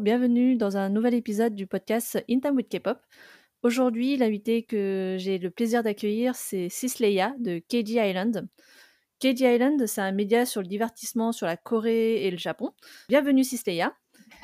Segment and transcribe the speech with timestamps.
[0.00, 2.98] bienvenue dans un nouvel épisode du podcast In Time with K-pop.
[3.62, 8.48] Aujourd'hui, l'invité que j'ai le plaisir d'accueillir, c'est Cisleia de KG Island.
[9.20, 12.70] KG Island, c'est un média sur le divertissement sur la Corée et le Japon.
[13.10, 13.94] Bienvenue Cisleia.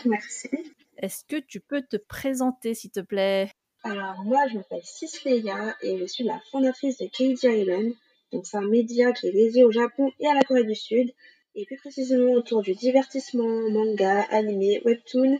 [0.05, 0.51] Merci.
[0.99, 3.51] Est-ce que tu peux te présenter, s'il te plaît?
[3.83, 7.95] Alors, moi, je m'appelle Cisleia et je suis la fondatrice de KG Island.
[8.31, 11.15] Donc, c'est un média qui est dédié au Japon et à la Corée du Sud
[11.57, 15.39] et plus précisément autour du divertissement, manga, animé, webtoon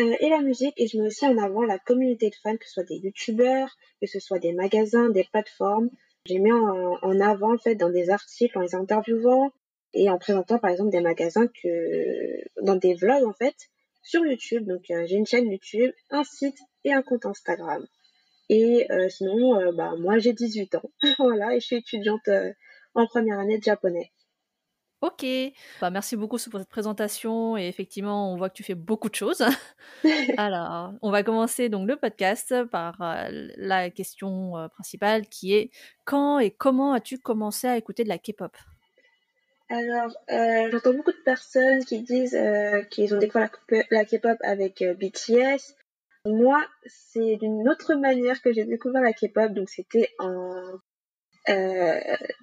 [0.00, 0.74] euh, et la musique.
[0.76, 3.74] Et je mets aussi en avant la communauté de fans, que ce soit des youtubeurs,
[4.00, 5.88] que ce soit des magasins, des plateformes.
[6.26, 9.50] J'ai mis en, en, avant en fait dans des articles, en les interviewant
[9.94, 13.54] et en présentant par exemple des magasins que dans des vlogs en fait
[14.02, 14.66] sur YouTube.
[14.66, 17.86] Donc euh, j'ai une chaîne YouTube, un site et un compte Instagram.
[18.48, 22.52] Et euh, sinon, euh, bah moi j'ai 18 ans, voilà, et je suis étudiante euh,
[22.94, 24.10] en première année de japonais.
[25.04, 25.26] Ok,
[25.82, 29.14] bah, merci beaucoup pour cette présentation et effectivement on voit que tu fais beaucoup de
[29.14, 29.44] choses.
[30.38, 35.70] Alors, on va commencer donc le podcast par euh, la question euh, principale qui est
[36.06, 38.56] quand et comment as-tu commencé à écouter de la K-pop?
[39.68, 42.38] Alors, euh, j'entends beaucoup de personnes qui disent
[42.90, 43.50] qu'ils ont découvert
[43.90, 45.74] la, K-pop avec BTS.
[46.24, 50.78] Moi, c'est d'une autre manière que j'ai découvert la K-pop, donc c'était en
[51.50, 52.00] euh,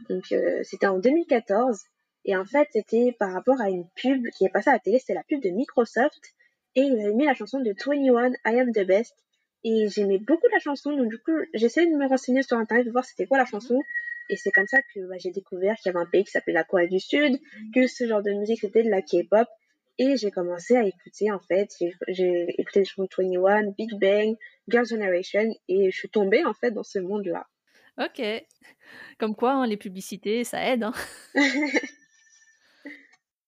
[0.09, 1.80] donc c'était en 2014.
[2.25, 5.00] Et en fait, c'était par rapport à une pub qui est passée à la télé,
[5.00, 6.22] c'était la pub de Microsoft.
[6.75, 9.16] Et ils avaient mis la chanson de 21, I Am the Best.
[9.64, 12.92] Et j'aimais beaucoup la chanson, donc du coup, j'essayais de me renseigner sur internet, de
[12.92, 13.80] voir c'était quoi la chanson.
[14.30, 16.53] Et c'est comme ça que bah, j'ai découvert qu'il y avait un pays qui s'appelait
[16.53, 17.39] la Corée du Sud,
[17.73, 19.47] que ce genre de musique c'était de la K-pop.
[19.99, 21.69] Et j'ai commencé à écouter en fait.
[22.08, 24.36] J'ai écouté les chansons 21, Big Bang,
[24.67, 27.45] Girls' Generation, et je suis tombée en fait dans ce monde-là.
[27.99, 28.22] Ok.
[29.19, 30.83] Comme quoi, hein, les publicités, ça aide.
[30.83, 30.94] Hein.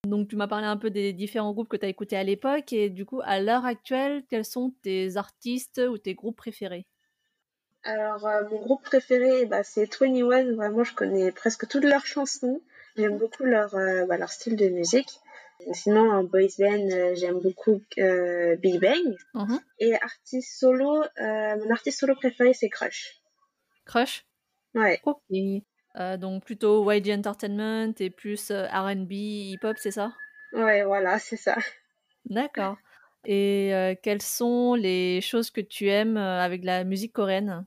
[0.06, 2.72] Donc, tu m'as parlé un peu des différents groupes que tu as écoutés à l'époque.
[2.72, 6.86] Et du coup, à l'heure actuelle, quels sont tes artistes ou tes groupes préférés?
[7.84, 10.54] Alors, euh, mon groupe préféré, bah, c'est 21.
[10.54, 12.60] Vraiment, je connais presque toutes leurs chansons.
[12.96, 15.20] J'aime beaucoup leur, euh, bah, leur style de musique.
[15.72, 19.16] Sinon, en boys band, euh, j'aime beaucoup Big Bang.
[19.34, 19.60] -huh.
[19.78, 23.20] Et artiste solo, mon artiste solo préféré, c'est Crush.
[23.84, 24.24] Crush?
[24.74, 25.00] Ouais.
[25.04, 25.20] Ok.
[26.00, 30.12] Euh, donc plutôt YG Entertainment et plus euh, RB, hip-hop, c'est ça?
[30.52, 31.56] Ouais, voilà, c'est ça.
[32.24, 32.76] D'accord.
[33.24, 37.64] Et euh, quelles sont les choses que tu aimes avec la musique coréenne?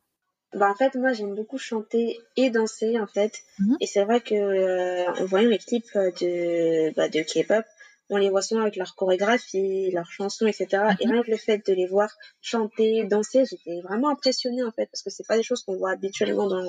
[0.53, 3.33] Bah, En fait, moi, j'aime beaucoup chanter et danser, en fait.
[3.59, 3.77] Mm -hmm.
[3.81, 7.65] Et c'est vrai que euh, en voyant les clips de, bah, de K-pop,
[8.09, 10.65] on les voit souvent avec leur chorégraphie, leurs chansons, etc.
[10.65, 11.01] Mm -hmm.
[11.01, 12.09] Et rien que le fait de les voir
[12.51, 15.91] chanter, danser, j'étais vraiment impressionnée, en fait, parce que c'est pas des choses qu'on voit
[15.97, 16.67] habituellement dans,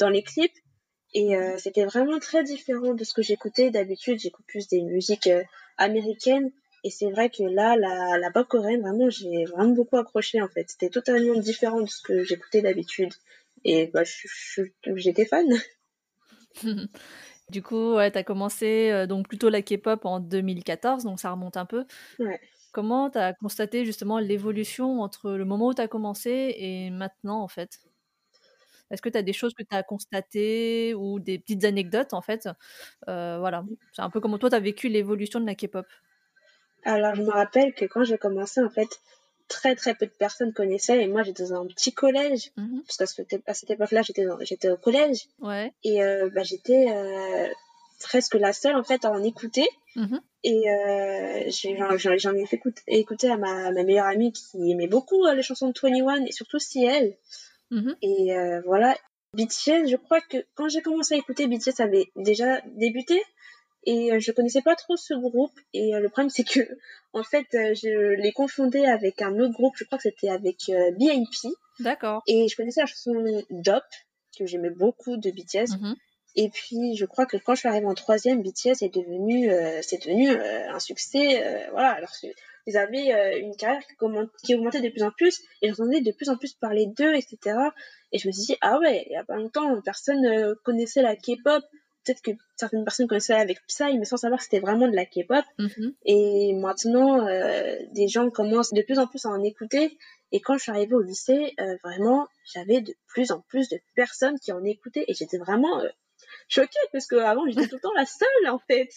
[0.00, 0.58] dans les clips.
[1.12, 4.18] Et euh, c'était vraiment très différent de ce que j'écoutais d'habitude.
[4.20, 5.42] J'écoute plus des musiques euh,
[5.76, 6.50] américaines.
[6.84, 10.48] Et c'est vrai que là, la, la pop coréenne, vraiment, j'ai vraiment beaucoup accroché en
[10.48, 10.70] fait.
[10.70, 13.12] C'était totalement différent de ce que j'écoutais d'habitude.
[13.64, 14.02] Et bah,
[14.96, 15.46] j'étais fan.
[17.50, 21.30] du coup, ouais, tu as commencé euh, donc plutôt la K-pop en 2014, donc ça
[21.30, 21.84] remonte un peu.
[22.18, 22.40] Ouais.
[22.72, 27.42] Comment tu as constaté justement l'évolution entre le moment où tu as commencé et maintenant
[27.42, 27.80] en fait?
[28.90, 32.22] Est-ce que tu as des choses que tu as constatées ou des petites anecdotes en
[32.22, 32.48] fait?
[33.08, 35.86] Euh, Voilà, c'est un peu comment toi tu as vécu l'évolution de la K-pop?
[36.84, 38.88] Alors je me rappelle que quand j'ai commencé en fait,
[39.50, 42.80] très très peu de personnes connaissaient et moi j'étais dans un petit collège mm -hmm.
[42.86, 45.66] parce qu'à cette époque-là j'étais j'étais au collège ouais.
[45.88, 47.48] et euh, bah, j'étais euh,
[48.08, 50.20] presque la seule en fait à en écouter mm -hmm.
[50.52, 55.20] et euh, j'en ai fait écouter, écouter à ma, ma, meilleure amie qui aimait beaucoup
[55.38, 57.08] les chansons de 21 et surtout si elle
[57.70, 57.96] Mm -hmm.
[58.02, 58.96] Et euh, voilà,
[59.34, 63.22] BTS, je crois que quand j'ai commencé à écouter, BTS avait déjà débuté
[63.84, 65.56] et euh, je connaissais pas trop ce groupe.
[65.72, 66.60] Et euh, le problème, c'est que
[67.12, 70.58] en fait, je les confondais avec un autre groupe, je crois que c'était avec
[70.98, 71.48] BNP.
[71.80, 72.22] D'accord.
[72.26, 73.12] Et je connaissais la chanson
[73.50, 73.88] Dop,
[74.36, 75.70] que j'aimais beaucoup de BTS.
[75.74, 75.96] Mm -hmm.
[76.42, 79.36] Et puis, je crois que quand je suis arrivée en troisième, BTS est devenu,
[79.88, 80.26] c'est devenu
[80.76, 81.26] un succès.
[81.74, 82.14] voilà, alors
[82.66, 83.82] ils avaient euh, une carrière
[84.42, 87.56] qui, augmentait de plus en plus et j'entendais de plus en plus parler d'eux, etc.
[88.12, 91.02] Et je me suis dit, ah ouais, il y a pas longtemps, personne euh, connaissait
[91.02, 91.62] la K-pop.
[92.04, 95.04] Peut-être que certaines personnes connaissaient avec Psy, mais sans savoir que c'était vraiment de la
[95.04, 95.44] K-pop.
[95.58, 95.94] Mm -hmm.
[96.06, 99.98] Et maintenant, euh, des gens commencent de plus en plus à en écouter.
[100.32, 101.54] Et quand je suis arrivée au lycée,
[101.84, 105.82] vraiment, j'avais de plus en plus de personnes qui en écoutaient et j'étais vraiment
[106.50, 108.90] choquée parce que avant j'étais tout le temps la seule en fait.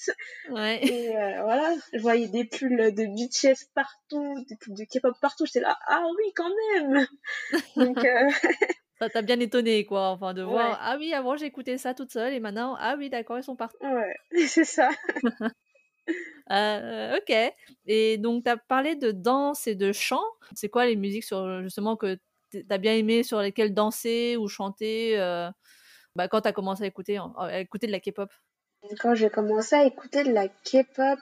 [0.49, 0.83] Ouais.
[0.83, 5.45] Et euh, voilà, je voyais des pulls de BTS partout, des pulls de K-pop partout.
[5.45, 7.07] J'étais là, ah oui quand même.
[7.77, 8.29] Donc euh...
[8.99, 12.33] ça t'a bien étonné quoi, enfin de voir ah oui avant j'écoutais ça toute seule
[12.33, 13.77] et maintenant ah oui d'accord ils sont partis.
[13.81, 14.15] Ouais,
[14.47, 14.89] c'est ça.
[16.51, 17.35] Heu, OK
[17.85, 20.23] et donc tu as parlé de danse et de chant.
[20.55, 22.17] C'est quoi les musiques sur justement que
[22.49, 25.17] tu as bien aimé, sur lesquelles danser ou chanter,
[26.15, 28.29] bah, quand tu as commencé à écouter à écouter de la K-pop?
[28.99, 31.19] Quand j'ai commencé à écouter de la K-pop,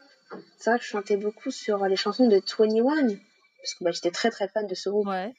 [0.58, 3.16] c'est vrai que je chantais beaucoup sur les chansons de 2NE1
[3.62, 5.08] parce que, bah, j'étais très, très fan de ce groupe.
[5.08, 5.34] Ouais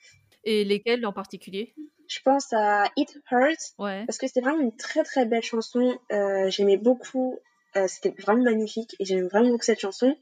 [0.45, 1.75] et lesquelles en particulier?
[2.09, 4.05] Je pense à It Hurts Ouais.
[4.07, 7.39] parce que c'était vraiment une très, très belle chanson, heu, j'aimais beaucoup,
[7.77, 10.17] heu, c'était vraiment magnifique et j'aime vraiment beaucoup cette chanson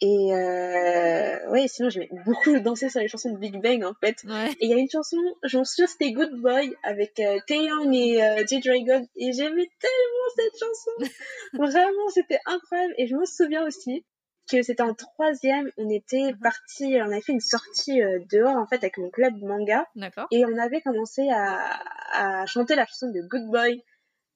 [0.00, 4.16] et heu, ouais, sinon j'aimais beaucoup danser sur les chansons de Big Bang, en fait
[4.24, 4.52] Ouais.
[4.60, 7.92] et il y a une chanson, je m'en souviens, c'était Good Boy avec, heu, Taehyung
[7.94, 10.90] et heu, G-Dragon et j'aimais tellement cette chanson!
[11.54, 14.04] Vraiment, c'était incroyable et je me souviens aussi
[14.50, 16.40] que c'était en 3e, on était Mmh mh.
[16.42, 20.28] partis, on avait fait une sortie, heu, dehors, en fait, avec mon club manga D'accord.
[20.30, 21.80] et on avait commencé à
[22.12, 23.82] à chanter la chanson de Good Boy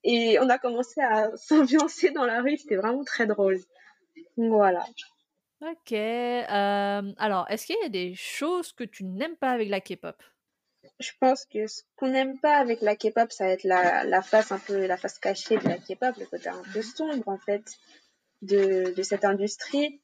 [0.05, 3.59] et on a commencé à s'ambiancer dans la rue, c'était vraiment très drôle.
[4.37, 4.85] Voilà.
[5.63, 9.81] OK, hem, alors est-ce qu'il y a des choses que tu n'aimes pas avec la
[9.81, 10.21] K-pop?
[10.99, 14.23] Je pense que ce qu'on n'aime pas avec la K-pop, ça va être la la
[14.23, 17.39] face un peu la face cachée de la K-pop, le côté un peu sombre, en
[17.39, 17.65] fait,
[18.43, 20.01] de de cette industrie.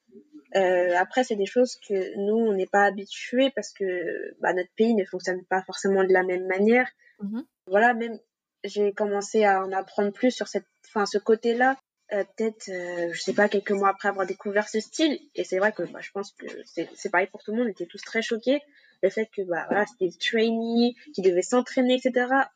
[0.57, 4.73] Heu, après, c'est des choses que nous, on n'est pas habitués parce que, bah, notre
[4.77, 6.89] pays ne fonctionne pas forcément de la même manière.
[7.21, 7.43] Mmh mh.
[7.67, 8.19] Voilà, même
[8.65, 11.77] j'ai commencé à en apprendre plus sur cette enfin, ce côté-là,
[12.13, 15.59] heu, peut-être, heu, je sais pas, quelques mois après avoir découvert ce style et c'est
[15.59, 18.03] vrai que, bah, je pense que c'est pareil pour tout le monde, on était tous
[18.03, 18.61] très choqués.
[19.03, 22.51] Le fait que, bah, voilà, c'était des trainees qui devaient s'entraîner et cetera.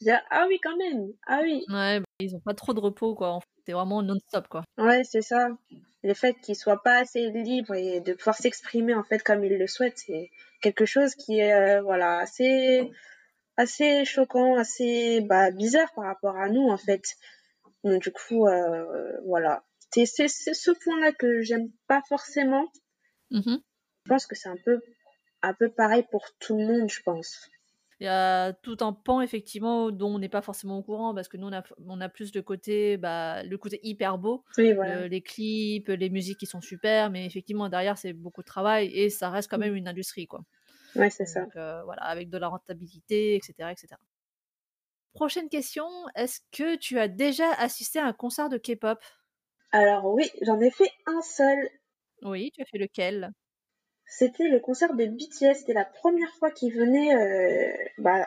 [0.00, 1.08] Je disais: «Ah oui, quand même!
[1.26, 4.02] Ah oui!» Ouais, bah, ils ont pas trop de repos, quoi, en fait, c'est vraiment
[4.02, 4.64] non-stop, quoi.
[4.78, 5.48] Ouais, c'est ça.
[6.02, 9.56] Le fait qu'ils soient pas assez libres et de pouvoir s'exprimer, en fait, comme ils
[9.58, 10.30] le souhaitent, c'est
[10.62, 12.90] quelque chose qui est, heu, voilà, assez
[13.56, 17.16] assez choquant, assez, bah, bizarre par rapport à nous, en fait.
[17.84, 19.64] Donc du coup, heu, voilà.
[19.92, 22.70] C'est ce point-là que j'aime pas forcément.
[23.30, 23.60] Mmh mh.
[24.04, 24.82] Je pense que c'est un peu
[25.42, 27.48] un peu pareil pour tout le monde, je pense.
[28.00, 31.28] Il y a tout un pan effectivement dont on n'est pas forcément au courant parce
[31.28, 34.72] que nous on a on a plus le côté, bah, le côté hyper beau, Oui,
[34.74, 35.00] voilà.
[35.00, 38.86] le les clips, les musiques qui sont super, mais effectivement derrière c'est beaucoup de travail
[38.94, 39.62] et ça reste quand Mmh.
[39.66, 40.40] même une industrie, quoi.
[40.94, 41.46] Ouais, c'est ça.
[41.46, 44.00] Donc heu, voilà, avec de la rentabilité et cetera et cetera.
[45.14, 49.00] Prochaine question, est-ce que tu as déjà assisté à un concert de K-pop?
[49.72, 51.70] Alors oui, j'en ai fait un seul.
[52.22, 53.32] Oui, tu as fait lequel?
[54.06, 58.26] C'était le concert de BTS, c'était la 1re fois qu'ils venaient, heu, bah,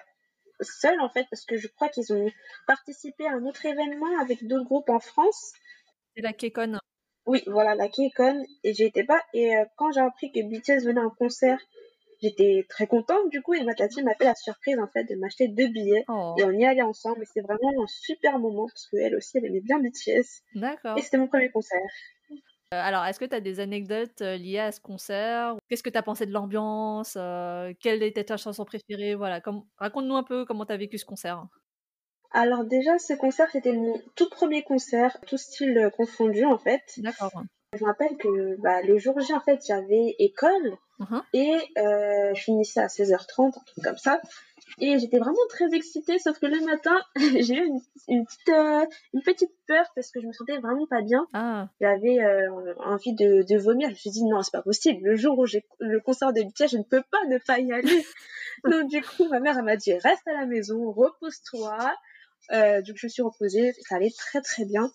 [0.61, 2.31] seuls, en fait, parce que je crois qu'ils ont
[2.67, 5.53] participé à un autre événement avec d'autres groupes en France.
[6.15, 6.77] C'est la K-Con.
[7.25, 10.83] Oui, voilà, la K-Con et j'y étais pas et heu, quand j'ai appris que BTS
[10.85, 11.57] venait en concert,
[12.23, 15.15] j'étais très contente, du coup et ma tati m'a fait la surprise, en fait, de
[15.17, 16.37] m'acheter 2 billets Oh!
[16.37, 19.45] et on y allés ensemble et c'était vraiment un super moment parce qu'elle aussi, elle
[19.47, 20.43] aimait bien BTS
[20.95, 21.03] et D'accord.
[21.03, 21.81] c'était mon 1er concert.
[22.71, 25.55] Heu, alors est-ce que tu as des anecdotes, heu, liées à ce concert?
[25.69, 27.15] Qu'est-ce que tu as pensé de l'ambiance?
[27.17, 29.15] Heu, quelle était ta chanson préférée?
[29.15, 31.47] Voilà, com raconte-nous un peu comment tu as vécu ce concert.
[32.31, 36.81] Alors déjà, ce concert, c'était mon tout 1er concert, tous styles confondus, en fait.
[36.97, 37.43] D'accord.
[37.73, 41.21] Je me rappelle que, bah, le jour J, en fait, j'avais école Mmh mh.
[41.33, 44.21] et heu, je finissais à 16:30, un truc comme ça
[44.79, 46.95] et j'étais vraiment très excitée sauf que le matin,
[47.41, 50.85] j'ai eu une une petite, heu, une petite peur parce que je me sentais vraiment
[50.87, 51.25] pas bien.
[51.33, 51.67] Ah!
[51.81, 52.47] J'avais, heu,
[52.85, 53.87] envie de de vomir.
[53.89, 56.41] Je me suis dit: «Non, c'est pas possible, le jour où j'ai le concert de
[56.43, 58.05] BTS, je ne peux pas ne pas y aller».
[58.65, 61.77] Donc du coup, ma mère, elle m'a dit: «Reste à la maison, repose-toi».
[62.51, 64.91] Donc je me suis reposée, ça allait très, très bien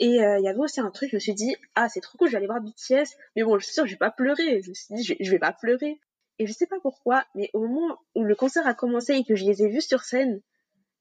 [0.00, 2.18] et heu, il y avait aussi un truc, je me suis dit: «Ah, c'est trop
[2.18, 4.62] cool, je vais aller voir BTS, mais bon, je suis sûre, je vais pas pleurer».
[4.62, 6.00] Je me suis dit: «Je vais vais pas pleurer»
[6.40, 9.36] et je sais pas pourquoi, mais au moment où le concert a commencé et que
[9.36, 10.40] je les ai vus sur scène,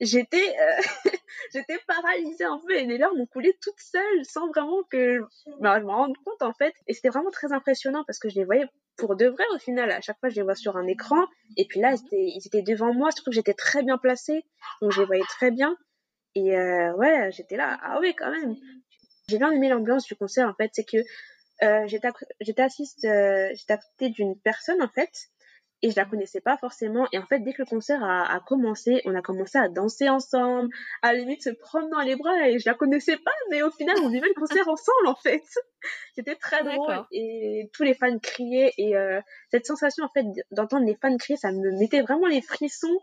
[0.02, 0.82] j'étais, heu,
[1.54, 2.74] j'étais paralysée un peu.
[2.76, 5.20] Et les larmes ont coulé toutes seules sans vraiment que,
[5.62, 6.74] bah, je m'en rende compte, en fait.
[6.88, 8.66] Et c'était vraiment très impressionnant parce que je les voyais
[8.98, 9.92] pour de vrai, au final.
[9.92, 11.26] À chaque fois, je les vois sur un écran.
[11.58, 14.44] Et puis là, ils étaient devant moi, surtout que j'étais très bien placée,
[14.82, 15.76] donc je les voyais très bien.
[16.36, 18.56] Et heu, ouais, j'étais là: «Ah oui, quand même».
[19.30, 20.98] J'ai bien aimé l'ambiance du concert, en fait, c'est que,
[21.64, 22.14] heu, j'étais à
[22.70, 22.86] c
[23.54, 25.30] j'étais à côté d'une personne, en fait
[25.82, 28.40] et je la connaissais pas forcément et en fait, dès que le concert a a
[28.42, 30.70] commencé, on a commencé à danser ensemble,
[31.02, 33.72] à la limite se prendre dans les bras et je la connaissais pas, mais au
[33.72, 35.44] final, on vivait le concert ensemble, en fait.
[36.16, 39.22] C'était très drôle et tous les fans criaient et heu,
[39.52, 43.00] cette sensation, en fait, d'entendre les fans crier, ça me mettait vraiment les frissons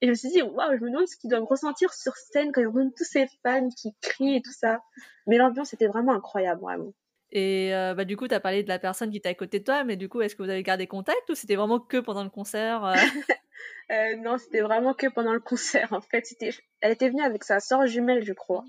[0.00, 2.52] et je me suis dit: «Waouh, je me demande ce qu'ils doivent ressentir sur scène
[2.52, 4.80] quand ils entendent tous ces fans qui crient et tout ça».
[5.26, 6.92] Mais l'ambiance était vraiment incroyable, vraiment.
[7.32, 9.60] Et heu, bah, du coup, tu as parlé de la personne qui était à côté
[9.60, 11.98] de toi, mais du coup, est-ce que vous avez gardé contact ou c'était vraiment que
[11.98, 12.94] pendant le concert, heu?
[13.90, 16.24] Heu, non, c'était vraiment que pendant le concert, en fait,
[16.80, 18.64] elle était venue avec sa sœur jumelle, je crois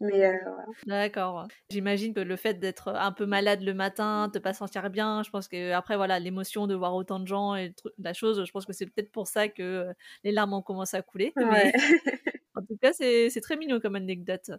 [0.00, 0.66] Mais euh, voilà.
[0.86, 1.48] D'accord.
[1.70, 5.30] J'imagine que le fait d'être un peu malade le matin, de pas sentir bien, je
[5.30, 8.66] pense que après voilà l'émotion de voir autant de gens et la chose, je pense
[8.66, 11.32] que c'est peut-être pour ça que euh, les larmes ont commencé à couler.
[11.36, 11.72] Ouais.
[11.72, 11.72] Mais
[12.54, 14.50] en tout cas, c'est très mignon comme anecdote.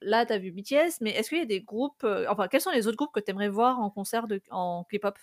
[0.00, 2.60] Là, tu as vu BTS, mais est-ce qu'il y a des groupes, euh, enfin, quels
[2.60, 5.18] sont les autres groupes que tu aimerais voir en concert de, en K-pop?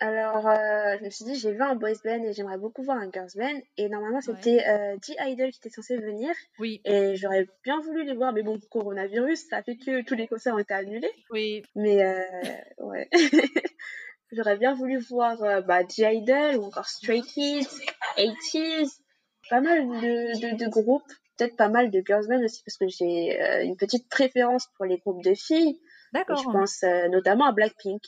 [0.00, 2.96] Alors, euh, je me suis dit, j'ai vu un boys band et j'aimerais beaucoup voir
[2.96, 3.60] un girls band.
[3.76, 6.30] Et normalement, c'était euh, D-Idol qui était censé venir.
[6.58, 6.80] Oui.
[6.86, 10.54] Et j'aurais bien voulu les voir, mais bon, coronavirus, ça fait que tous les concerts
[10.54, 11.12] ont été annulés.
[11.30, 11.62] Oui.
[11.74, 12.22] Mais euh,
[12.78, 13.08] ouais.
[14.32, 17.68] j'aurais bien voulu voir euh, bah, D-Idol ou encore Stray Kids,
[18.16, 19.00] 80s,
[19.50, 21.12] pas mal de, de, de groupes.
[21.36, 24.84] Peut-être pas mal de girls band aussi, parce que j'ai euh, une petite préférence pour
[24.84, 25.80] les groupes de filles.
[26.12, 26.36] D'accord.
[26.38, 28.02] je pense euh, notamment à Blackpink,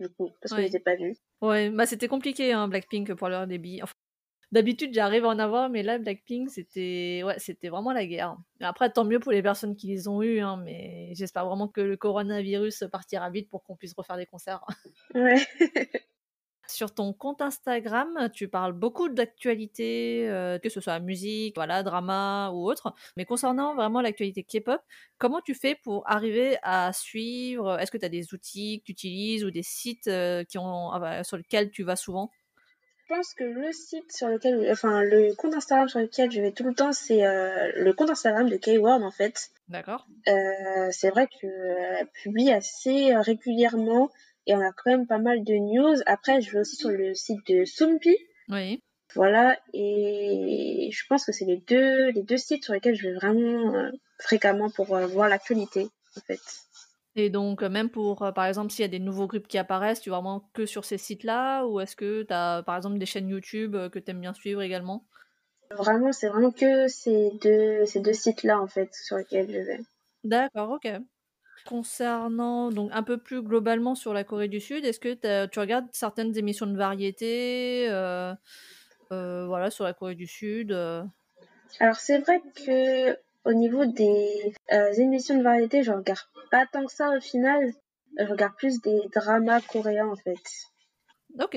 [0.00, 0.66] du coup, parce que Ouais.
[0.66, 1.16] je les ai pas vus.
[1.42, 3.46] Ouais, bah c'était compliqué, hein, Blackpink, pour leur.
[3.82, 3.92] Enfin,
[4.52, 8.36] D'habitude, j'arrive à en avoir, mais là, Blackpink, c'était ouais, c'était vraiment la guerre.
[8.60, 11.80] Après, tant mieux pour les personnes qui les ont eu, hein, mais j'espère vraiment que
[11.80, 14.64] le coronavirus partira vite pour qu'on puisse refaire des concerts.
[15.14, 15.44] Ouais.
[16.68, 22.50] Sur ton compte Instagram, tu parles beaucoup d'actualité, euh, que ce soit musique, voilà, drama
[22.52, 22.94] ou autre.
[23.16, 24.80] Mais concernant vraiment l'actualité K-pop,
[25.18, 27.78] comment tu fais pour arriver à suivre?
[27.78, 30.90] Est-ce que tu as des outils que tu utilises ou des sites euh, qui ont,
[30.90, 32.30] ah bah, sur lesquels tu vas souvent?
[33.08, 36.50] Je pense que le site sur lequel, enfin, le compte Instagram sur lequel je vais
[36.50, 39.50] tout le temps, c'est euh, le compte Instagram de K-Word, en fait.
[39.68, 44.10] D'accord Euh, c'est vrai qu'elle publie assez euh, régulièrement
[44.46, 45.96] et on a quand même pas mal de news.
[46.06, 48.16] Après, je vais aussi sur le site de Soompi.
[48.48, 48.80] Oui.
[49.14, 53.14] Voilà, et je pense que c'est les deux, les deux sites sur lesquels je vais
[53.14, 56.40] vraiment euh, fréquemment pour euh, voir l'actualité, en fait.
[57.14, 59.56] Et donc, euh, même pour, euh, par exemple, s'il y a des nouveaux groupes qui
[59.58, 62.98] apparaissent, tu vas vraiment que sur ces sites-là Ou est-ce que tu as, par exemple,
[62.98, 65.06] des chaînes YouTube que tu aimes bien suivre également?
[65.70, 69.80] Vraiment, c'est vraiment que ces deux, ces deux sites-là, en fait, sur lesquels je vais.
[70.24, 70.88] D'accord, ok.
[71.64, 75.86] Concernant, donc un peu plus globalement sur la Corée du Sud, est-ce que tu regardes
[75.92, 78.34] certaines émissions de variété euh,
[79.12, 81.04] euh, voilà, sur la Corée du Sud euh,
[81.80, 86.84] Alors, c'est vrai que au niveau des euh, émissions de variété, je regarde pas tant
[86.84, 87.72] que ça au final.
[88.18, 90.40] Je regarde plus des dramas coréens, en fait.
[91.38, 91.56] Ok.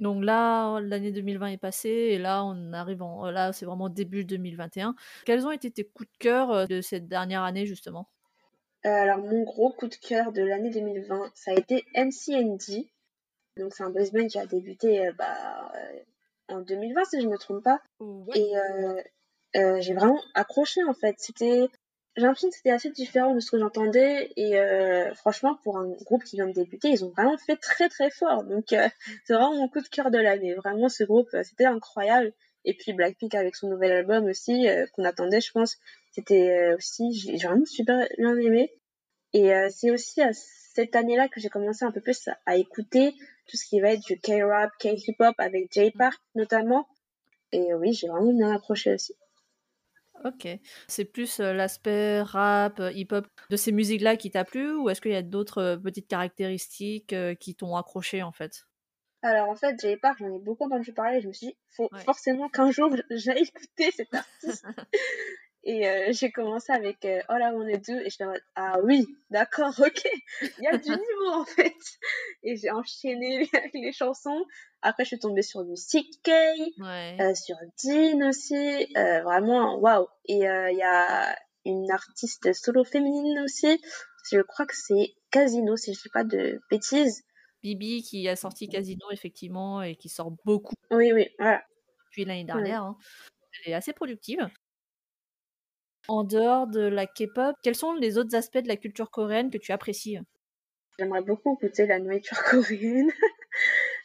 [0.00, 3.30] Donc là, l'année 2020 est passée et là, on arrive en.
[3.30, 4.94] Là, c'est vraiment début 2021.
[5.24, 8.08] Quels ont été tes coups de cœur de cette dernière année, justement?
[8.88, 12.88] Alors, mon gros coup de cœur de l'année 2020, ça a été MCND.
[13.56, 17.26] Donc, c'est un boys band qui a débuté euh, bah, euh, en 2020, si je
[17.26, 17.80] ne me trompe pas.
[18.34, 19.02] Et euh,
[19.56, 21.16] euh, j'ai vraiment accroché, en fait.
[21.18, 21.68] C'était...
[22.16, 24.32] J'ai l'impression que c'était assez différent de ce que j'entendais.
[24.36, 27.88] Et euh, franchement, pour un groupe qui vient de débuter, ils ont vraiment fait très,
[27.88, 28.44] très fort.
[28.44, 28.88] Donc, euh,
[29.24, 30.54] c'est vraiment mon coup de cœur de l'année.
[30.54, 32.32] Vraiment, ce groupe, euh, c'était incroyable.
[32.64, 35.76] Et puis, Blackpink avec son nouvel album aussi, euh, qu'on attendait, je pense.
[36.12, 37.12] C'était euh, aussi...
[37.12, 38.72] J'ai vraiment super bien aimé.
[39.32, 43.12] Et euh, c'est aussi à cette année-là que j'ai commencé un peu plus à, écouter
[43.48, 46.88] tout ce qui va être du K-rap, K-hip-hop avec J-Park notamment.
[47.52, 49.14] Et oui, j'ai vraiment bien accroché aussi.
[50.24, 50.48] Ok.
[50.88, 55.12] C'est plus euh, l'aspect rap, hip-hop de ces musiques-là qui t'a plu ou est-ce qu'il
[55.12, 58.64] y a d'autres petites caractéristiques qui t'ont accroché en fait?
[59.22, 61.20] Alors en fait, J-Park, j'en ai beaucoup entendu parler.
[61.20, 62.04] Je me suis dit, faut Ouais.
[62.04, 64.64] forcément qu'un jour j'aille écouter cet artiste.
[65.64, 69.06] et euh, j'ai commencé avec euh, All I Wanna Do et je me ah oui,
[69.30, 70.08] d'accord, ok,
[70.42, 71.74] il y a du niveau en fait.
[72.42, 74.44] Et j'ai enchaîné avec les chansons.
[74.82, 76.28] Après, je suis tombée sur du CK,
[76.78, 77.16] Ouais.
[77.20, 78.54] euh, sur Dean aussi,
[78.96, 80.06] euh, vraiment waouh.
[80.26, 83.80] Et il y a une artiste solo féminine aussi,
[84.30, 87.24] je crois que c'est Casino si je dis pas de bêtises.
[87.62, 91.62] Bibi qui a sorti Casino effectivement et qui sort beaucoup Oui, oui, voilà.
[92.06, 92.84] depuis l'année dernière.
[92.84, 92.96] hein.
[93.66, 94.48] Elle est assez productive.
[96.08, 99.58] En dehors de la K-pop, quels sont les autres aspects de la culture coréenne que
[99.58, 100.18] tu apprécies
[100.98, 103.10] J'aimerais beaucoup goûter la nourriture coréenne.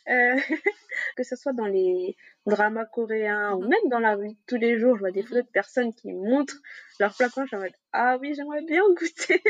[0.09, 0.35] Euh,
[1.15, 3.69] que ce soit dans les dramas coréens ou Mhm.
[3.69, 5.27] même dans la vie de tous les jours, je vois des Mhm.
[5.27, 6.57] photos de personnes qui montrent
[6.99, 9.41] leur plat suis en mode, ah oui, j'aimerais bien goûter.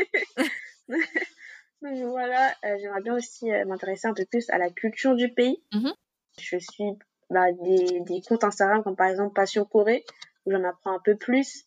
[0.88, 0.88] Donc
[2.10, 5.62] voilà, euh, j'aimerais bien aussi euh, m'intéresser un peu plus à la culture du pays.
[5.72, 5.92] Mhm.
[6.38, 6.84] Je suis
[7.30, 10.04] bah, des, des comptes Instagram comme par exemple Passion Corée,
[10.46, 11.64] où j'en apprends un peu plus.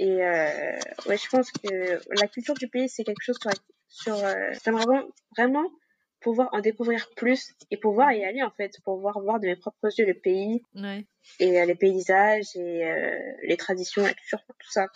[0.00, 3.52] Et euh, ouais, je pense que la culture du pays, c'est quelque chose sur,
[3.88, 5.70] sur euh, j'aimerais vraiment, vraiment
[6.20, 9.90] pouvoir en découvrir plus et pouvoir y aller en fait, pouvoir voir de mes propres
[9.98, 11.06] yeux le pays Ouais.
[11.40, 12.84] et euh, les paysages et
[13.48, 14.88] les traditions, la culture, tout ça.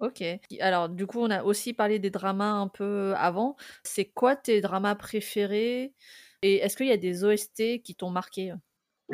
[0.00, 0.22] Ok.
[0.60, 3.56] Alors, du coup, on a aussi parlé des dramas un peu avant.
[3.84, 5.94] C'est quoi tes dramas préférés?
[6.42, 8.52] Et est-ce qu'il y a des OST qui t'ont marqué?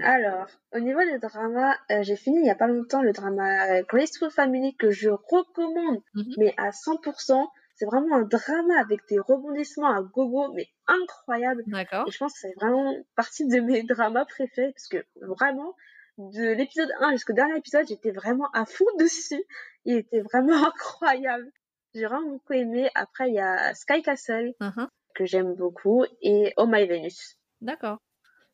[0.02, 3.66] Alors, au niveau des dramas, euh, j'ai fini il y a pas longtemps le drama
[3.78, 6.34] euh, Graceful Family que je recommande, Mhm.
[6.38, 7.48] mais à 100%.
[7.74, 11.64] C'est vraiment un drama avec des rebondissements à gogo, mais incroyable.
[11.66, 12.04] D'accord.
[12.06, 15.74] Et je pense que c'est vraiment partie de mes dramas préférés parce que vraiment,
[16.18, 19.42] de l'épisode 1 jusqu'au dernier épisode, j'étais vraiment à fond dessus.
[19.86, 21.50] Il était vraiment incroyable.
[21.94, 22.90] J'ai vraiment beaucoup aimé.
[22.94, 24.86] Après, il y a Sky Castle Mhm.
[25.14, 27.38] que j'aime beaucoup et Oh My Venus.
[27.62, 27.98] D'accord.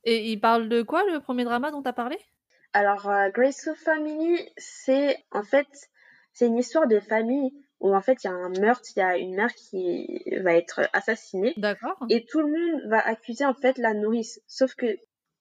[0.07, 2.17] Et il parle de quoi le premier drama dont tu as parlé?
[2.73, 5.67] Alors, euh, Graceful Family, c'est en fait,
[6.33, 9.03] c'est une histoire de famille où en fait il y a un meurtre, il y
[9.03, 11.99] a une mère qui va être assassinée D'accord.
[12.09, 14.41] et tout le monde va accuser en fait la nourrice.
[14.47, 14.87] Sauf que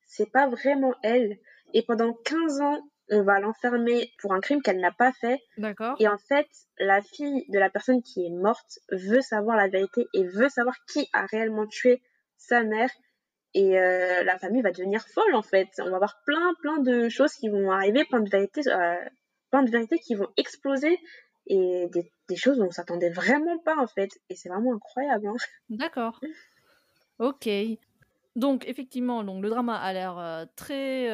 [0.06, 1.38] c'est pas vraiment elle.
[1.74, 2.80] Et pendant 15 ans,
[3.12, 5.40] on va l'enfermer pour un crime qu'elle n'a pas fait.
[5.58, 5.96] D'accord.
[6.00, 6.48] Et en fait,
[6.80, 10.76] la fille de la personne qui est morte veut savoir la vérité et veut savoir
[10.88, 12.02] qui a réellement tué
[12.38, 12.90] sa mère.
[13.56, 15.70] Et euh, la famille va devenir folle en fait.
[15.80, 18.96] On va avoir plein plein de choses qui vont arriver, plein de vérités, euh,
[19.50, 21.00] plein de vérités qui vont exploser
[21.48, 24.12] et des, des choses dont on s'attendait vraiment pas en fait.
[24.30, 25.28] Et c'est vraiment incroyable.
[25.28, 25.36] Hein.
[25.70, 26.20] D'accord.
[27.20, 27.50] Ok.
[28.36, 31.10] Donc effectivement, donc le drama a l'air euh, très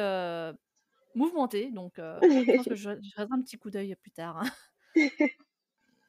[1.14, 2.02] mouvementé, donc je
[2.56, 4.38] pense que je, je un petit coup d'œil plus tard.
[4.38, 4.50] hein.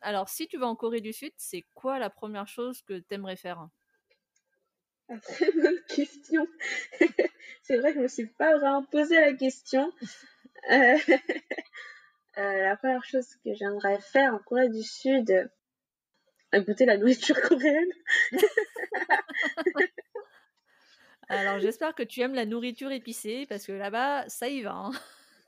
[0.02, 3.06] Alors, si tu vas en Corée du Sud, c'est quoi la première chose que tu
[3.16, 3.68] aimerais faire?
[5.24, 6.48] Très bonne question.
[7.64, 9.92] c'est vrai que je me suis pas vraiment posé la question.
[10.72, 10.96] Euh,
[12.38, 15.30] euh, la première chose que j'aimerais faire en Corée du Sud,
[16.56, 17.92] euh, goûter la nourriture coréenne.
[21.28, 24.72] Alors, j'espère que tu aimes la nourriture épicée, parce que là-bas, ça y va.
[24.72, 24.92] hein.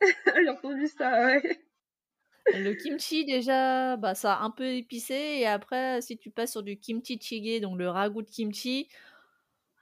[0.01, 1.59] J'ai entendu ça, ouais.
[2.47, 6.63] Le kimchi, déjà, bah, ça a un peu épicé, et après, si tu passes sur
[6.63, 8.89] du kimchi jjigae, donc le ragoût de kimchi,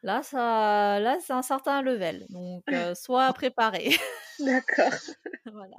[0.03, 2.25] là, ça, là, c'est un certain level.
[2.29, 3.89] Donc, euh, sois préparé.
[4.39, 4.93] D'accord.
[5.51, 5.77] voilà.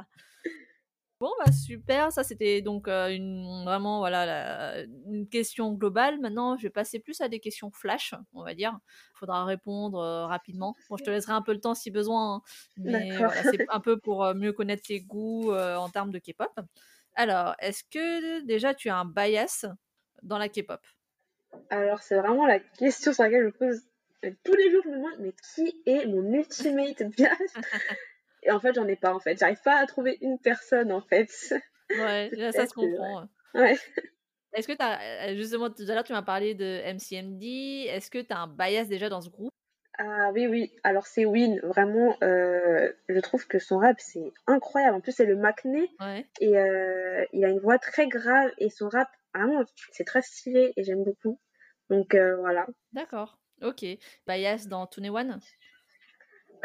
[1.21, 6.21] Bon, bah super, ça c'était donc euh, une, vraiment voilà, la- une question globale.
[6.21, 8.79] Maintenant, je vais passer plus à des questions flash, on va dire.
[9.15, 10.75] Il faudra répondre euh, rapidement.
[10.91, 12.43] Bon, je te laisserai un peu le temps si besoin, hein,
[12.77, 13.33] mais D'accord.
[13.33, 16.51] voilà, c'est un peu pour mieux connaître tes goûts en termes de K-pop.
[17.15, 19.65] Alors, est-ce que déjà tu as un bias
[20.23, 20.81] dans la K-pop?
[21.71, 23.83] Alors, c'est vraiment la question sur laquelle je me pose
[24.45, 24.83] tous les jours.
[24.85, 27.37] Je me demande, mais qui est mon ultimate bias
[28.43, 29.39] Et en fait, j'en ai pas, en fait.
[29.39, 31.31] J'arrive pas à trouver une personne, en fait.
[31.91, 33.29] Ouais, là, ça se que, comprend.
[33.55, 33.77] Ouais.
[34.55, 37.87] Est-ce que tu as, justement, tout à l'heure, tu m'as parlé de MCMD.
[37.89, 39.51] Est-ce que tu as un bias déjà dans ce groupe?
[39.99, 40.73] Ah oui, oui.
[40.83, 41.61] Alors, c'est Win.
[41.63, 44.97] Vraiment, euh, je trouve que son rap, c'est incroyable.
[44.97, 45.91] En plus, c'est le Macné.
[46.01, 46.27] Ouais.
[46.41, 48.51] Et euh, il a une voix très grave.
[48.59, 50.73] Et son rap, vraiment, c'est très stylé.
[50.77, 51.39] Et j'aime beaucoup.
[51.91, 52.67] Donc, euh, voilà.
[52.93, 53.39] D'accord.
[53.63, 53.85] Ok.
[54.27, 55.41] Bias dans One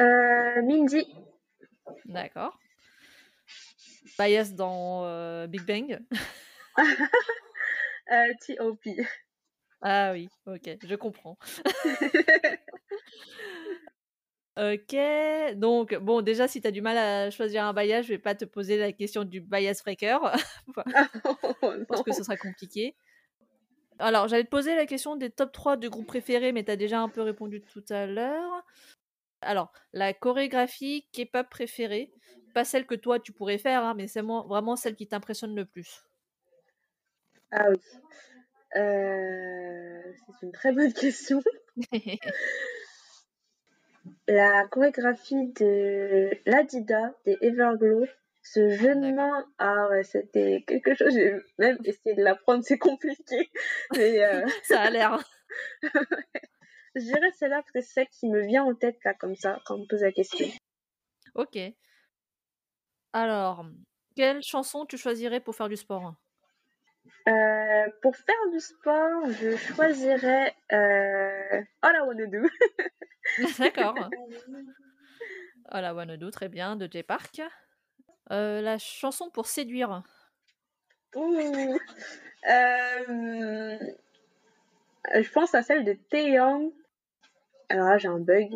[0.00, 1.06] Euh, Mindy.
[2.06, 2.58] D'accord.
[4.18, 6.00] Bias dans euh, Big Bang?
[8.12, 9.06] Euh, T.O.P.
[9.82, 11.38] Ah oui, ok, je comprends.
[14.56, 14.96] ok,
[15.54, 18.34] donc bon, déjà, si tu as du mal à choisir un bias, je vais pas
[18.34, 20.18] te poser la question du bias breaker,
[20.74, 22.96] parce que ce sera compliqué.
[24.00, 26.76] Alors, j'allais te poser la question des top 3 de groupes préférés, mais tu as
[26.76, 28.64] déjà un peu répondu tout à l'heure.
[29.42, 32.10] Alors, la chorégraphie K-pop préférée,
[32.54, 35.66] pas celle que toi tu pourrais faire, hein, mais c'est vraiment celle qui t'impressionne le
[35.66, 36.04] plus.
[37.52, 37.76] Ah oui.
[38.76, 41.42] Euh, c'est une très bonne question.
[44.28, 48.06] La chorégraphie de l'Adida des Everglow,
[48.42, 49.16] ce jeune D'accord.
[49.16, 53.50] main, ah ouais, c'était quelque chose, j'ai même essayé de l'apprendre, c'est compliqué.
[53.96, 55.18] Mais euh, Ça a l'air.
[56.94, 59.60] je dirais celle-là parce que c'est celle qui me vient en tête là, comme ça,
[59.66, 60.46] quand on me pose la question.
[61.34, 61.58] Ok.
[63.12, 63.66] Alors,
[64.16, 66.14] quelle chanson tu choisirais pour faire du sport?
[67.28, 72.48] Euh, pour faire du sport, je choisirais euh, All I Wanna Do.
[73.58, 74.10] D'accord.
[75.70, 77.40] Voilà, Wanna Do, très bien, de J Park.
[78.30, 80.02] Euh, la chanson pour séduire.
[81.16, 81.78] Ouh.
[82.48, 83.78] Euh,
[85.14, 86.72] je pense à celle de Taeyong.
[87.68, 88.50] Alors là, j'ai un bug.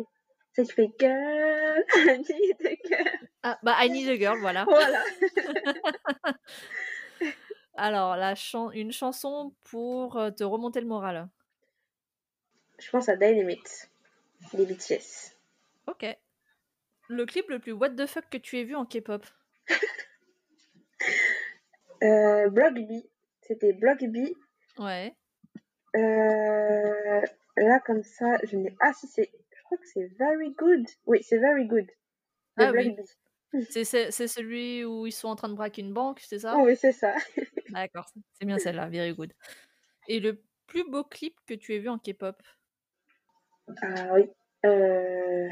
[0.55, 3.19] Qui fait Girl, I need a girl.
[3.43, 4.63] Ah, bah, I Need a Girl, voilà.
[4.63, 5.03] Voilà.
[7.75, 11.27] Alors, la chan- une chanson pour euh, te remonter le moral.
[12.79, 13.89] Je pense à Dynamite,
[14.53, 15.35] des BTS.
[15.87, 16.05] Ok.
[17.09, 19.25] Le clip le plus what the fuck que tu aies vu en K-pop?
[22.03, 22.91] Euh, Block B.
[23.41, 24.33] C'était Block B.
[24.77, 25.15] Ouais.
[25.95, 27.21] Euh,
[27.57, 28.75] là, comme ça, je n'ai.
[28.81, 29.31] Ah, si, c'est.
[29.31, 30.85] Je crois que c'est Very Good.
[31.05, 31.89] Oui, c'est Very Good.
[32.57, 32.95] Ah oui.
[33.69, 36.57] C'est celui où ils sont en train de braquer une banque, c'est ça?
[36.57, 37.13] Oui, c'est ça.
[37.69, 39.31] D'accord, c'est bien celle-là, very good.
[40.07, 42.35] Et le plus beau clip que tu aies vu en K-pop?
[43.81, 44.29] Ah oui.
[44.65, 45.49] Euh...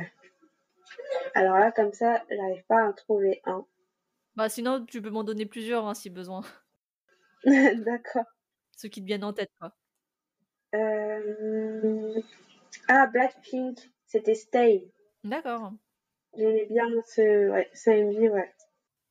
[1.34, 3.65] Alors là, comme ça, j'arrive pas à en trouver un.
[4.36, 6.41] Bah sinon, tu peux m'en donner plusieurs hein, si besoin.
[7.46, 8.26] D'accord.
[8.76, 9.76] Ceux qui te viennent en tête, quoi.
[10.74, 12.19] Euh...
[12.88, 14.91] Ah, Blackpink, c'était Stay.
[15.24, 15.74] D'accord.
[16.36, 18.54] J'aimais bien ce, ouais, ouais.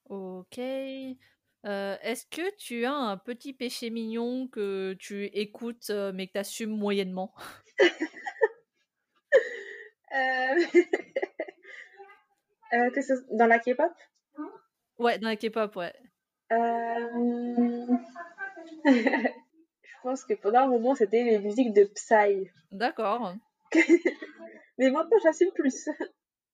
[0.08, 0.58] Ok.
[0.58, 6.32] Euh, Est-ce que tu as un petit péché mignon que tu écoutes euh, mais que
[6.32, 7.32] tu assumes moyennement?
[12.74, 13.92] Euh, que ce- Dans la K-pop?
[14.98, 15.92] Ouais, dans la K-pop, ouais.
[16.52, 17.86] Euh,
[18.84, 22.50] Je pense que pendant un moment, c'était les musiques de Psy.
[22.70, 23.34] D'accord.
[24.78, 25.88] Mais maintenant, j'assume plus.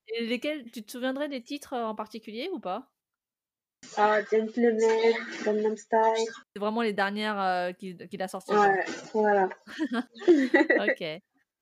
[0.09, 2.91] Et lesquels, tu te souviendrais des titres euh, en particulier ou pas?
[3.97, 4.79] Ah, Gentleman,
[5.45, 6.27] Gangnam Style.
[6.53, 8.53] C'est vraiment les dernières euh, qu'il a sorties.
[8.53, 9.49] Ouais, voilà.
[10.89, 11.05] Ok.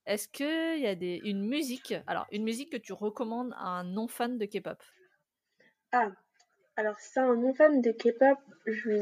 [0.06, 3.84] Est-ce qu'il y a des, une musique, alors une musique que tu recommandes à un
[3.84, 4.80] non-fan de K-pop?
[5.92, 6.12] Ah,
[6.76, 9.00] alors ça, un non-fan de K-pop, je lui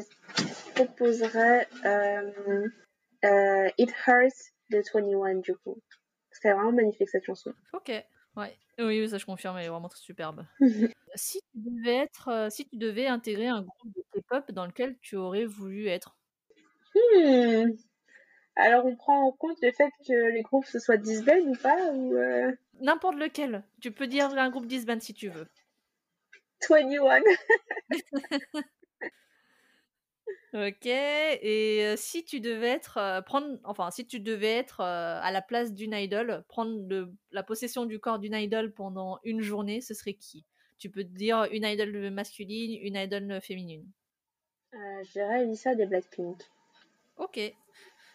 [0.75, 2.69] proposerais euh,
[3.25, 5.81] euh, It Hurts de 21 du coup.
[6.31, 7.53] C'est vraiment magnifique cette chanson.
[7.73, 7.89] Ok,
[8.37, 8.59] ouais.
[8.79, 10.47] Oui, oui, ça je confirme, elle est vraiment très superbe.
[11.15, 14.97] si tu devais être, euh, si tu devais intégrer un groupe de K-pop dans lequel
[15.01, 16.17] tu aurais voulu être?
[16.95, 17.73] Hmm.
[18.57, 21.93] Alors on prend en compte le fait que les groupes ce soit disband ou pas
[21.93, 23.65] ou euh, N'importe lequel.
[23.81, 25.49] Tu peux dire un groupe disband si tu veux.
[26.69, 27.23] 21
[30.55, 30.87] Ok.
[30.87, 35.33] Et euh, si tu devais être, euh, prendre, enfin, si tu devais être euh, à
[35.33, 39.81] la place d'une idole, prendre le- la possession du corps d'une idole pendant une journée,
[39.81, 40.45] ce serait qui?
[40.79, 43.85] Tu peux te dire une idole masculine, une idole féminine.
[44.73, 46.41] Je dirais Lisa des Blackpink.
[47.17, 47.41] Ok.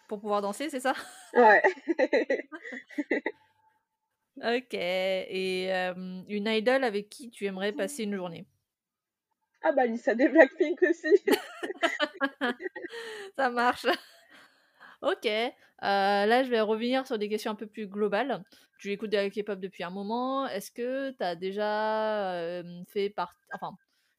[0.07, 0.93] Pour pouvoir danser, c'est ça?
[1.33, 1.61] Ouais.
[4.41, 4.73] Ok.
[4.73, 8.45] Et euh, une idole avec qui tu aimerais passer une journée?
[9.61, 11.07] Ah bah Lisa des Blackpink aussi.
[13.37, 13.85] Ça marche.
[15.01, 15.25] ok.
[15.25, 18.43] Euh, là, je vais revenir sur des questions un peu plus globales.
[18.79, 20.47] Tu écoutes de la K-pop depuis un moment.
[20.47, 23.35] Est-ce que tu as déjà euh, fait, par...
[23.53, 23.75] enfin,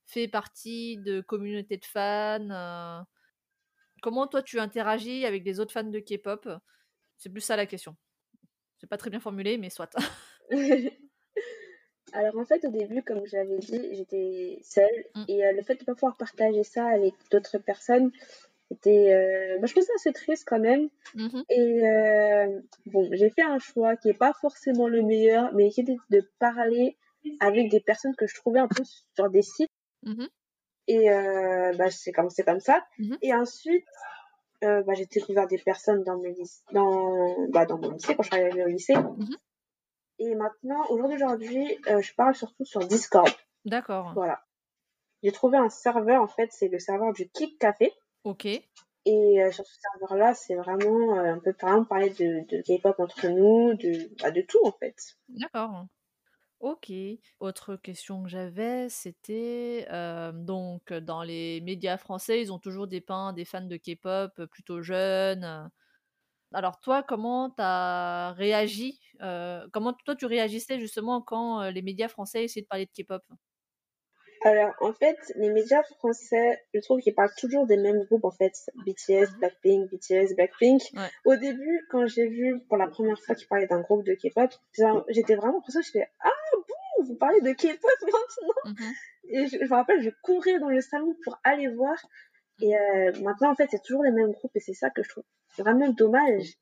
[0.07, 3.01] fait partie de communautés de fans euh,
[4.03, 6.49] Comment toi tu interagis avec les autres fans de K-pop?
[7.17, 7.97] C'est plus ça la question.
[8.81, 9.95] C'est pas très bien formulé, mais soit.
[12.13, 15.25] Alors en fait au début comme j'avais dit j'étais seule Mm.
[15.29, 18.11] et euh, le fait de pas pouvoir partager ça avec d'autres personnes
[18.73, 21.45] était euh, bah, je trouve ça assez triste quand même Mhm.
[21.51, 25.83] et euh, bon j'ai fait un choix qui est pas forcément le meilleur mais qui
[25.83, 26.97] était de parler
[27.39, 28.83] avec des personnes que je trouvais un peu
[29.15, 29.71] sur des sites
[30.03, 30.29] Mhm.
[30.89, 31.11] et
[31.79, 33.19] bah, c'est comme comme ça Mhm.
[33.23, 33.87] et ensuite
[34.65, 38.23] euh, bah, j'ai découvert des personnes dans mes lyc- dans bah, dans mon lycée quand
[38.23, 39.37] je suis arrivée au lycée Mhm.
[40.19, 43.31] et maintenant au jour d'aujourd'hui euh, je parle surtout sur Discord
[43.65, 44.13] D'accord.
[44.15, 44.43] voilà.
[45.23, 47.93] J'ai trouvé un serveur, en fait, c'est le serveur du Kick Café.
[48.25, 48.47] Ok.
[48.47, 48.63] Et
[49.07, 53.27] euh, sur ce serveur-là, c'est vraiment, on peut par exemple parler de, de K-pop entre
[53.29, 54.95] nous, de, bah, de tout, en fait.
[55.29, 55.85] D'accord.
[56.61, 56.93] Ok.
[57.41, 63.33] Autre question que j'avais, c'était euh, donc dans les médias français, ils ont toujours dépeint
[63.33, 65.71] des fans de K-pop plutôt jeunes.
[66.53, 72.45] Alors toi, comment t'as réagi euh, Comment toi tu réagissais justement quand les médias français
[72.45, 73.23] essayaient de parler de K-pop?
[74.43, 78.31] Alors, en fait, les médias français, je trouve qu'ils parlent toujours des mêmes groupes, en
[78.31, 78.53] fait.
[78.87, 80.83] BTS, Blackpink, BTS, Blackpink.
[80.95, 81.11] Ouais.
[81.27, 84.51] Au début, quand j'ai vu pour la première fois qu'ils parlaient d'un groupe de K-pop,
[84.73, 85.85] genre, j'étais vraiment impressionnée.
[85.85, 86.31] Je fais, ah
[87.03, 88.93] vous parlez de K-pop maintenant Mhm.
[89.33, 91.95] Et je, je me rappelle, je courais dans le salon pour aller voir.
[92.63, 95.09] Et euh, maintenant, en fait, c'est toujours les mêmes groupes et c'est ça que je
[95.09, 95.25] trouve
[95.59, 96.55] vraiment dommage.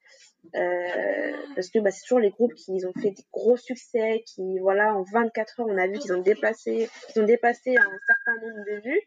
[0.54, 4.58] Euh, parce que bah, c'est toujours les groupes qui ont fait des gros succès, qui,
[4.60, 8.34] voilà, en 24 heures, on a vu qu'ils ont dépassé, qu'ils ont dépassé un certain
[8.46, 9.00] nombre de vues.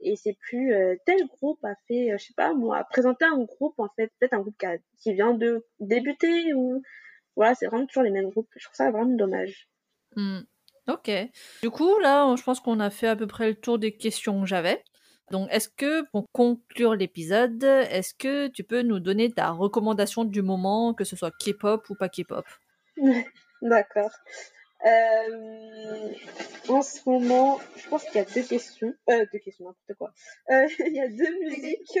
[0.00, 3.38] Et c'est plus euh, tel groupe a fait, je sais pas moi, a présenté un
[3.44, 6.82] groupe, en fait, peut-être un groupe qui, a- qui vient de débuter ou.
[7.36, 8.48] Voilà, c'est vraiment toujours les mêmes groupes.
[8.56, 9.68] Je trouve ça vraiment dommage.
[10.16, 10.40] Hmm.
[10.88, 11.10] Ok.
[11.62, 14.40] Du coup, là, je pense qu'on a fait à peu près le tour des questions
[14.40, 14.82] que j'avais.
[15.30, 20.42] Donc, est-ce que, pour conclure l'épisode, est-ce que tu peux nous donner ta recommandation du
[20.42, 22.44] moment, que ce soit K-pop ou pas K-pop?
[23.62, 24.10] D'accord.
[24.84, 26.08] Euh,
[26.68, 28.92] en ce moment, je pense qu'il y a deux questions.
[29.10, 30.12] Euh, deux questions, n'importe quoi.
[30.50, 31.98] Euh, il y a deux musiques.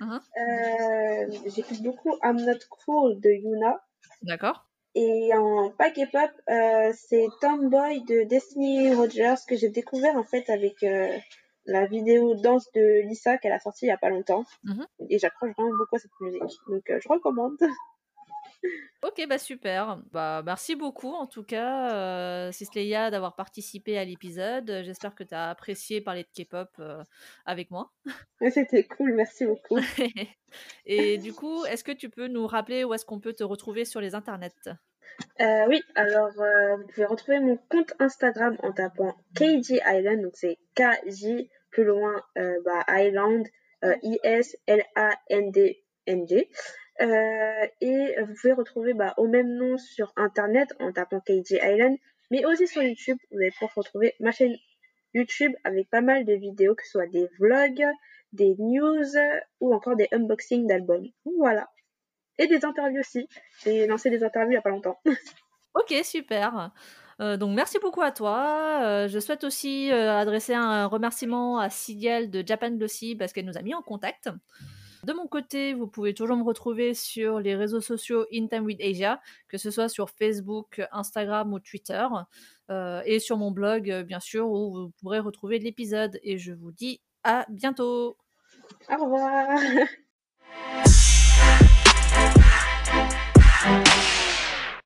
[0.00, 3.80] Euh, J'écoute beaucoup I'm Not Cool de Yuna.
[4.22, 10.24] D'accord Et en pas K-pop, euh, c'est Tomboy de Destiny Rogers que j'ai découvert en
[10.24, 11.18] fait avec euh,
[11.64, 14.44] la vidéo danse de Lisa qu'elle a sortie il y a pas longtemps.
[14.64, 16.58] Mmh Et j'accroche vraiment beaucoup à cette musique.
[16.68, 17.56] Donc euh, je recommande.
[19.02, 20.00] OK, bah, super.
[20.12, 24.82] Bah, merci beaucoup en tout cas, heu, Cysleia d'avoir participé à l'épisode.
[24.84, 26.98] J'espère que tu as apprécié parler de K-pop, heu,
[27.44, 27.92] avec moi.
[28.50, 29.78] C'était cool, merci beaucoup.
[30.86, 33.84] Et du coup, est-ce que tu peux nous rappeler où est-ce qu'on peut te retrouver
[33.84, 34.50] sur les internets?
[35.40, 40.32] Euh, oui, alors euh, vous pouvez retrouver mon compte Instagram en tapant KG Island, donc
[40.34, 43.46] c'est KJ plus loin euh, bah, Island,
[43.84, 44.74] euh, I-S-L-A-N-D-N-D.
[46.34, 46.44] Euh,
[47.02, 51.96] et vous pouvez retrouver bah, au même nom sur internet en tapant KG Island,
[52.30, 54.56] mais aussi sur YouTube, vous allez pouvoir retrouver ma chaîne
[55.14, 57.84] YouTube avec pas mal de vidéos, que ce soit des vlogs,
[58.32, 59.04] des news
[59.60, 61.08] ou encore des unboxings d'albums.
[61.38, 61.68] Voilà.
[62.38, 63.28] Et des interviews aussi.
[63.62, 64.98] J'ai lancé des interviews il n'y a pas longtemps.
[65.74, 66.72] OK, super.
[67.20, 68.80] Euh, donc merci beaucoup à toi.
[68.82, 73.44] Euh, je souhaite aussi euh, adresser un remerciement à Sidiel de Japan Glossy parce qu'elle
[73.44, 74.30] nous a mis en contact.
[75.04, 78.80] De mon côté, vous pouvez toujours me retrouver sur les réseaux sociaux In Time with
[78.80, 82.06] Asia, que ce soit sur Facebook, Instagram ou Twitter,
[82.70, 86.20] euh, et sur mon blog, euh, bien sûr, où vous pourrez retrouver l'épisode.
[86.22, 88.16] Et je vous dis à bientôt.
[88.88, 89.58] Au revoir.